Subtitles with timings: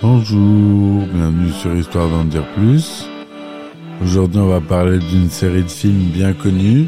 [0.00, 3.08] Bonjour, bienvenue sur Histoire d'en dire plus.
[4.00, 6.86] Aujourd'hui, on va parler d'une série de films bien connus,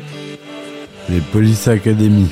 [1.09, 2.29] les Police Academy.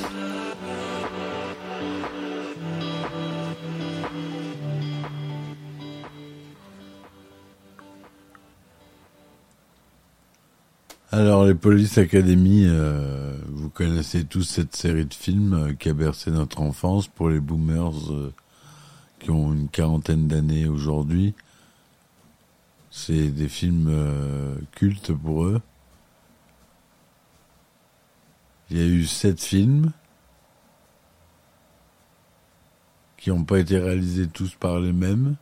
[11.15, 15.93] Alors, les Police Academy, euh, vous connaissez tous cette série de films euh, qui a
[15.93, 18.33] bercé notre enfance pour les boomers euh,
[19.19, 21.35] qui ont une quarantaine d'années aujourd'hui.
[22.91, 23.93] C'est des films
[24.75, 25.61] cultes pour eux.
[28.71, 29.93] Il y a eu sept films
[33.19, 35.37] qui n'ont pas été réalisés tous par les mêmes.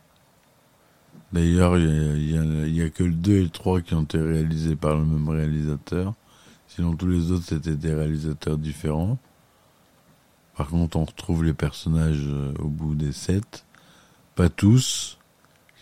[1.33, 4.97] D'ailleurs, il n'y a, que le 2 et le 3 qui ont été réalisés par
[4.97, 6.13] le même réalisateur.
[6.67, 9.17] Sinon, tous les autres, c'était des réalisateurs différents.
[10.57, 13.65] Par contre, on retrouve les personnages euh, au bout des 7.
[14.35, 15.17] Pas tous.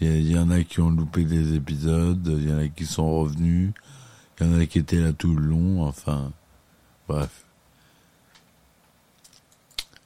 [0.01, 3.19] Il y, en a qui ont loupé des épisodes, il y en a qui sont
[3.19, 3.73] revenus,
[4.39, 6.31] il y en a qui étaient là tout le long, enfin,
[7.05, 7.43] bref.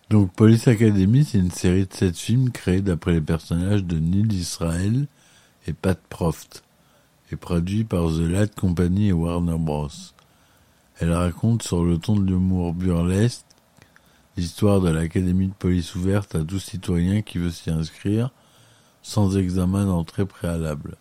[0.10, 4.34] Donc Police Academy, c'est une série de sept films créés d'après les personnages de Neil
[4.34, 5.06] Israel
[5.68, 6.64] et Pat Proft,
[7.32, 9.90] et produit par The Light Company et Warner Bros.
[11.00, 13.46] Elle raconte sur le ton de l'humour burlesque
[14.38, 18.32] l'histoire de l'Académie de police ouverte à tout citoyen qui veut s'y inscrire
[19.02, 20.96] sans examen d'entrée préalable.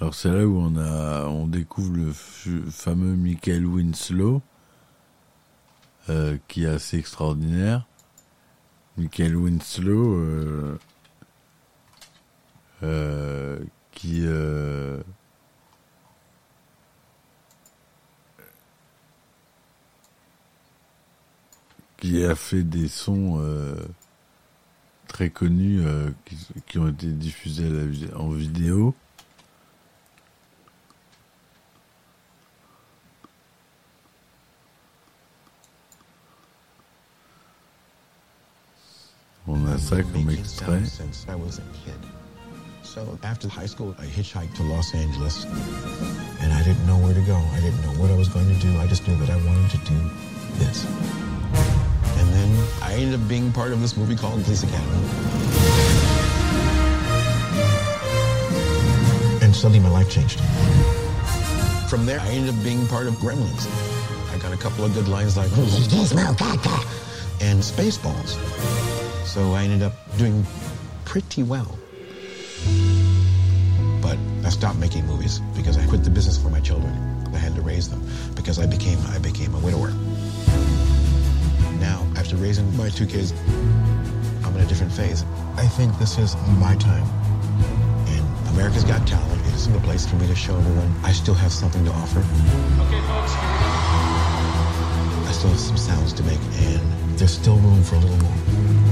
[0.00, 2.12] Alors c'est là où on a, on découvre le
[2.70, 4.42] fameux Michael Winslow,
[6.10, 7.86] euh, qui est assez extraordinaire.
[8.96, 10.78] Michael Winslow, euh,
[12.84, 13.58] euh,
[13.92, 15.00] qui euh,
[21.96, 23.74] qui a fait des sons euh,
[25.08, 25.82] très connus
[26.26, 26.36] qui,
[26.66, 28.94] qui, ont été diffusés la, en vidéo.
[39.46, 40.82] On a ça comme extrait.
[42.94, 47.20] So after high school, I hitchhiked to Los Angeles, and I didn't know where to
[47.22, 47.34] go.
[47.34, 48.78] I didn't know what I was going to do.
[48.78, 49.98] I just knew that I wanted to do
[50.62, 50.86] this.
[52.18, 55.08] And then I ended up being part of this movie called Police Academy.
[59.42, 60.38] And suddenly my life changed.
[61.90, 63.66] From there, I ended up being part of Gremlins.
[64.32, 65.50] I got a couple of good lines like,
[67.40, 68.38] and Spaceballs.
[69.26, 70.46] So I ended up doing
[71.04, 71.76] pretty well.
[74.00, 76.92] But I stopped making movies because I quit the business for my children.
[77.32, 78.02] I had to raise them
[78.34, 79.90] because I became I became a widower.
[81.80, 83.32] Now, after raising my two kids,
[84.44, 85.24] I'm in a different phase.
[85.56, 87.06] I think this is my time.
[88.08, 91.52] And America's Got Talent is the place for me to show everyone I still have
[91.52, 92.20] something to offer.
[92.20, 95.28] Okay, folks, here we go.
[95.28, 98.83] I still have some sounds to make, and there's still room for a little more.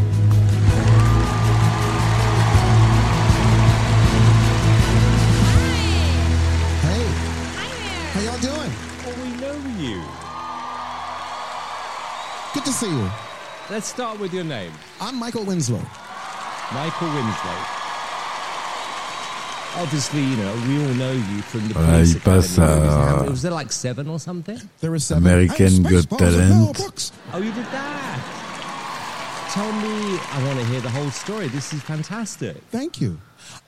[12.62, 13.10] Good to see you.
[13.70, 14.70] Let's start with your name.
[15.00, 15.82] I'm Michael Winslow.
[16.72, 17.58] Michael Winslow.
[19.78, 23.30] Obviously, you know, we all know you from the Voilà, Police il passe Academy movies.
[23.30, 24.60] Was there like seven or something?
[24.80, 25.24] There was seven.
[25.24, 27.10] American Hey, Got Talent.
[27.32, 28.41] Oh, you did that.
[29.52, 31.46] Tell me, I want to hear the whole story.
[31.48, 32.56] This is fantastic.
[32.70, 33.18] Thank you.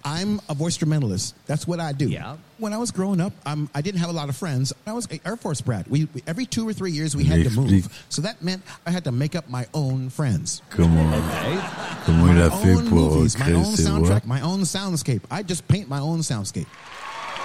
[0.03, 1.35] I'm a voice instrumentalist.
[1.47, 2.09] That's what I do.
[2.09, 2.37] Yeah.
[2.57, 4.73] When I was growing up, um, I didn't have a lot of friends.
[4.87, 5.87] I was an Air Force brat.
[5.91, 8.93] We, we every two or three years we had to move, so that meant I
[8.93, 10.63] had to make up my own friends.
[10.71, 11.61] Comment, Okay.
[12.07, 14.61] comment il a my fait own pour movies, my own ses voix soundtrack, my own
[14.61, 15.21] soundscape.
[15.31, 16.67] I just paint my own soundscape.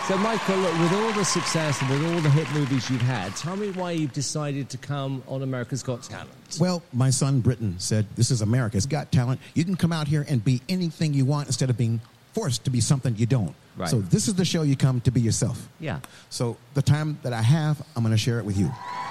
[0.10, 3.36] So, Michael, look, with all the success and with all the hit movies you've had,
[3.36, 6.32] tell me why you've decided to come on America's Got Talent.
[6.60, 9.40] Well, my son Britton said, "This is America's Got Talent.
[9.54, 12.02] You can come out here and be anything you want instead of being
[12.34, 13.88] forced to be something you don't." Right.
[13.88, 15.70] So this is the show you come to be yourself.
[15.80, 16.00] Yeah.
[16.32, 18.66] So the time that I have, I'm going to share it with you.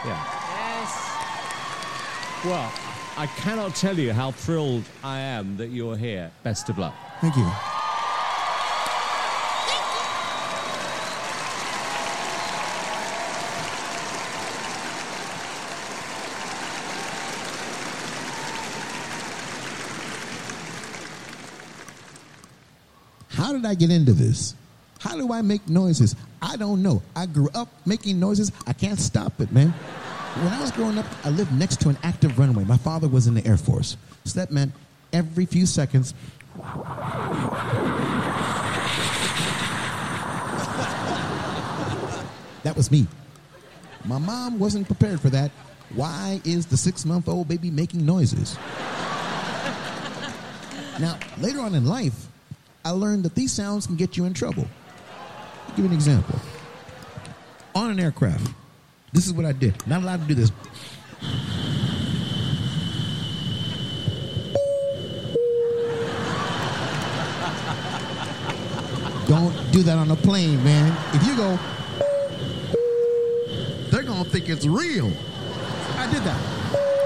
[0.04, 0.24] Yeah.
[0.80, 2.44] Yes.
[2.44, 2.72] Well,
[3.16, 6.32] I cannot tell you how thrilled I am that you're here.
[6.42, 6.96] Best of luck.
[7.20, 7.48] Thank you.
[23.68, 24.54] I get into this?
[24.98, 26.16] How do I make noises?
[26.40, 27.02] I don't know.
[27.14, 28.50] I grew up making noises.
[28.66, 29.70] I can't stop it, man.
[29.70, 32.64] When I was growing up, I lived next to an active runway.
[32.64, 33.96] My father was in the Air Force.
[34.24, 34.72] So that meant
[35.12, 36.14] every few seconds,
[42.62, 43.06] that was me.
[44.06, 45.50] My mom wasn't prepared for that.
[45.94, 48.56] Why is the six month old baby making noises?
[50.98, 52.27] now, later on in life,
[52.88, 54.66] I learned that these sounds can get you in trouble.
[55.66, 56.40] I'll give you an example.
[57.74, 58.50] On an aircraft,
[59.12, 59.86] this is what I did.
[59.86, 60.50] Not allowed to do this.
[69.28, 70.96] Don't do that on a plane, man.
[71.12, 71.58] If you go,
[73.90, 75.12] they're to think it's real.
[75.98, 76.97] I did that.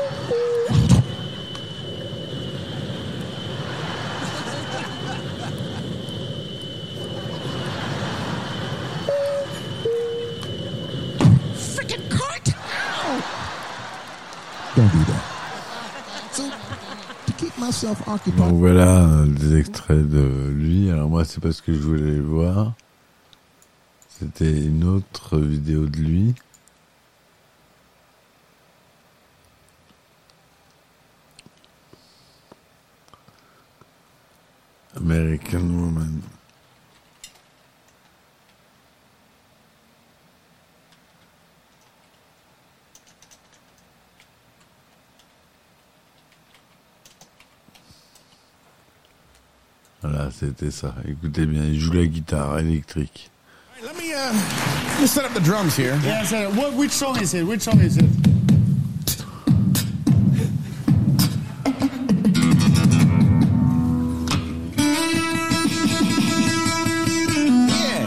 [18.37, 20.91] Donc voilà euh, des extraits de lui.
[20.91, 22.75] Alors moi, c'est pas ce que je voulais voir.
[24.09, 26.35] C'était une autre vidéo de lui.
[34.97, 36.21] American Woman.
[50.03, 50.95] Voilà, c'était ça.
[51.09, 53.31] Écoutez bien, il joue la guitare électrique.
[53.83, 54.33] Let me uh,
[54.95, 55.97] let me set up the drums here.
[56.05, 57.45] Yeah, so what, which song is it?
[57.45, 58.05] Which song is it?
[67.67, 68.07] Yeah.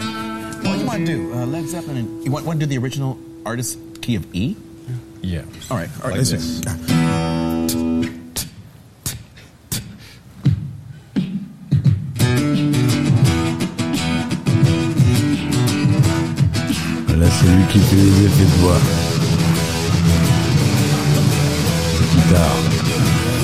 [0.62, 1.32] What do you want to do?
[1.34, 1.96] Uh, Led Zeppelin.
[1.98, 4.56] And, you want, want to do the original artist key of E?
[5.20, 5.42] Yeah.
[5.70, 5.90] All right.
[6.02, 6.18] All right.
[6.18, 6.62] Like listen.
[17.46, 18.78] Là, c'est lui qui fait les effets de voix.
[22.12, 23.35] Guitare.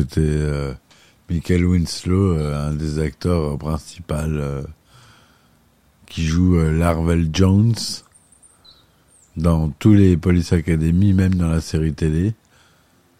[0.00, 0.72] C'était euh,
[1.28, 4.62] Michael Winslow, euh, un des acteurs principaux euh,
[6.06, 7.74] qui joue Larvel Jones
[9.36, 12.32] dans tous les Police Academy, même dans la série télé.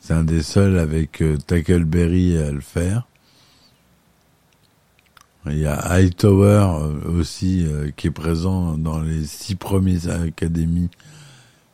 [0.01, 3.07] C'est un des seuls avec Tackleberry à le faire.
[5.47, 10.89] Il y a Hightower aussi qui est présent dans les six premiers académies.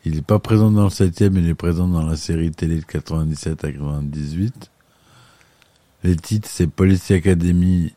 [0.05, 2.85] Il n'est pas présent dans le septième, il est présent dans la série télé de
[2.85, 4.71] 97 à 98.
[6.07, 7.93] Les titres, c'est Police Academy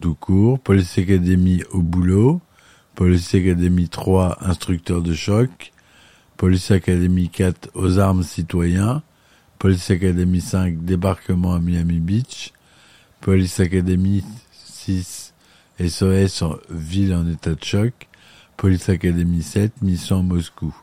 [0.00, 0.16] tout
[0.64, 2.40] Police Academy au boulot,
[2.96, 5.72] Police Academy 3 instructeur de choc,
[6.36, 9.00] Police Academy 4 aux armes citoyens,
[9.60, 12.52] Police Academy 5 débarquement à Miami Beach,
[13.20, 15.32] Police Academy 6
[15.78, 18.08] SOS ville en état de choc,
[18.56, 20.74] Police Academy 7 mission Moscou.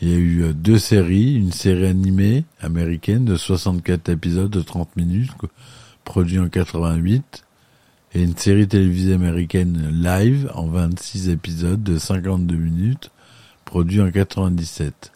[0.00, 4.62] Il y a eu euh, deux séries, une série animée américaine de 64 épisodes de
[4.62, 5.48] 30 minutes, co-
[6.04, 7.44] produit en 88,
[8.14, 13.10] et une série télévisée américaine live en 26 épisodes de 52 minutes,
[13.64, 15.12] produit en 97.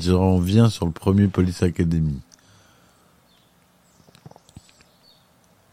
[0.00, 2.20] Je reviens sur le premier Police Academy.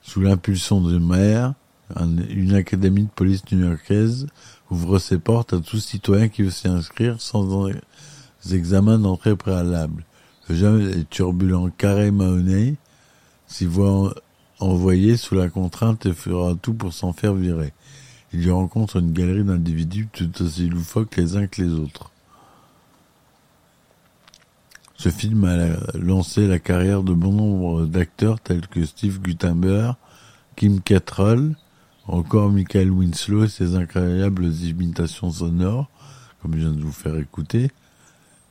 [0.02, 1.54] Sous l'impulsion de maire,
[1.96, 4.28] une académie de police new-yorkaise
[4.70, 7.72] ouvre ses portes à tout citoyen qui veut s'y inscrire sans en-
[8.52, 10.06] examen d'entrée préalable.
[10.48, 12.76] Le jeune et turbulent Carré Mahoney
[13.48, 14.12] s'y voit en-
[14.60, 17.74] envoyé sous la contrainte et fera tout pour s'en faire virer.
[18.34, 22.12] Il y rencontre une galerie d'individus tout aussi loufoques les uns que les autres.
[24.96, 29.96] Ce film a la- lancé la carrière de bon nombre d'acteurs tels que Steve Guttenberg,
[30.56, 31.56] Kim Cattrall,
[32.08, 35.90] encore Michael Winslow et ses incroyables imitations sonores,
[36.42, 37.70] comme je viens de vous faire écouter.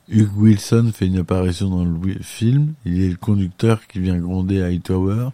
[0.09, 2.73] Hugh Wilson fait une apparition dans le film.
[2.85, 5.29] Il est le conducteur qui vient gronder Hightower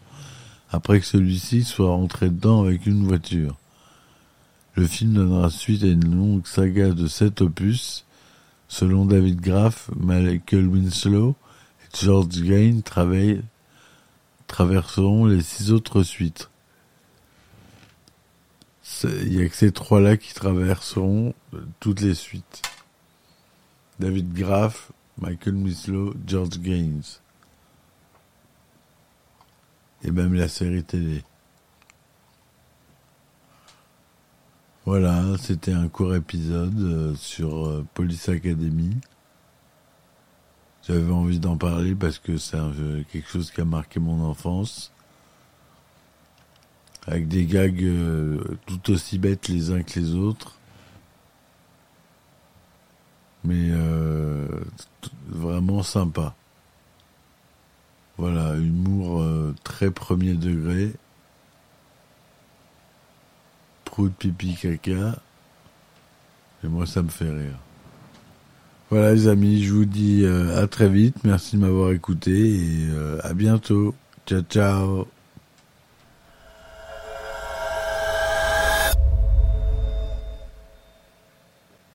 [0.71, 3.55] après que celui-ci soit rentré dedans avec une voiture.
[4.75, 8.05] Le film donnera suite à une longue saga de sept opus.
[8.67, 11.35] Selon David Graff, Michael Winslow
[11.83, 12.79] et George Gain
[14.47, 16.49] traverseront les six autres suites.
[19.03, 22.61] Il n'y a que ces trois-là qui traverseront euh, toutes les suites.
[23.99, 27.03] David Graff, Michael Winslow, George Gaines.
[30.03, 31.23] Et même la série télé.
[34.85, 38.97] Voilà, c'était un court épisode euh, sur euh, Police Academy.
[40.85, 42.57] J'avais envie d'en parler parce que c'est
[43.09, 44.91] quelque chose qui a marqué mon enfance.
[47.07, 50.53] Avec des gags euh, tout aussi bêtes les uns que les autres.
[53.43, 54.47] Mais euh,
[55.27, 56.33] vraiment sympa.
[58.17, 60.93] Voilà, humour euh, très premier degré.
[63.83, 65.17] Prout, pipi, caca.
[66.63, 67.59] Et moi, ça me fait rire.
[68.89, 71.17] Voilà, les amis, je vous dis à très vite.
[71.25, 72.89] Merci de m'avoir écouté et
[73.23, 73.93] à bientôt.
[74.25, 75.07] Ciao, ciao.